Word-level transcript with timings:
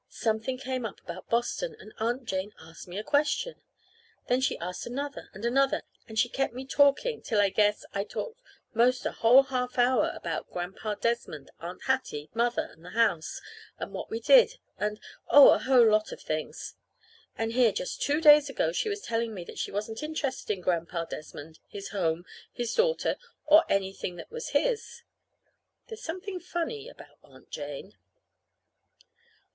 Something 0.09 0.57
came 0.57 0.83
up 0.83 0.99
about 0.99 1.29
Boston, 1.29 1.75
and 1.79 1.93
Aunt 1.99 2.25
Jane 2.25 2.53
asked 2.59 2.87
me 2.87 2.97
a 2.97 3.03
question. 3.03 3.61
Then 4.27 4.41
she 4.41 4.57
asked 4.57 4.87
another 4.87 5.29
and 5.31 5.45
another, 5.45 5.83
and 6.07 6.17
she 6.17 6.27
kept 6.27 6.55
me 6.55 6.65
talking 6.65 7.21
till 7.21 7.39
I 7.39 7.49
guess 7.49 7.85
I 7.93 8.03
talked 8.03 8.41
'most 8.73 9.05
a 9.05 9.11
whole 9.11 9.43
half 9.43 9.77
hour 9.77 10.11
about 10.15 10.49
Grandpa 10.49 10.95
Desmond, 10.95 11.51
Aunt 11.59 11.83
Hattie, 11.83 12.31
Mother, 12.33 12.69
and 12.71 12.83
the 12.83 12.89
house, 12.97 13.39
and 13.77 13.93
what 13.93 14.09
we 14.09 14.19
did, 14.19 14.57
and, 14.79 14.99
oh, 15.29 15.49
a 15.49 15.59
whole 15.59 15.85
lot 15.87 16.11
of 16.11 16.19
things. 16.19 16.73
And 17.37 17.53
here, 17.53 17.71
just 17.71 18.01
two 18.01 18.21
days 18.21 18.49
ago, 18.49 18.71
she 18.71 18.89
was 18.89 19.01
telling 19.01 19.35
me 19.35 19.43
that 19.43 19.59
she 19.59 19.69
wasn't 19.71 20.01
interested 20.01 20.51
in 20.51 20.61
Grandpa 20.61 21.05
Desmond, 21.05 21.59
his 21.67 21.89
home, 21.89 22.21
or 22.21 22.25
his 22.53 22.73
daughter, 22.73 23.17
or 23.45 23.63
anything 23.69 24.15
that 24.15 24.31
was 24.31 24.49
his! 24.49 25.03
There's 25.89 26.01
something 26.01 26.39
funny 26.39 26.89
about 26.89 27.19
Aunt 27.21 27.51
Jane. 27.51 27.93